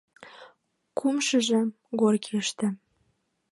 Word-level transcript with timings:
—Кумшыжо— 0.97 1.61
Горькийыште... 2.01 2.67